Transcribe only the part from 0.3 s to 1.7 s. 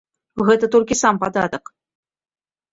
Гэта толькі сам падатак.